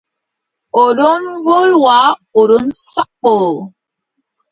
[0.81, 1.97] O ɗon wolwa
[2.37, 3.51] o ɗon sappoo.